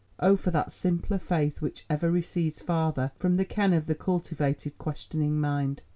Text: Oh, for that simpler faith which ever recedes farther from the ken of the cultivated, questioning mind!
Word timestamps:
Oh, 0.19 0.35
for 0.35 0.49
that 0.49 0.71
simpler 0.71 1.19
faith 1.19 1.61
which 1.61 1.85
ever 1.87 2.09
recedes 2.09 2.59
farther 2.59 3.11
from 3.19 3.37
the 3.37 3.45
ken 3.45 3.71
of 3.71 3.85
the 3.85 3.93
cultivated, 3.93 4.79
questioning 4.79 5.39
mind! 5.39 5.83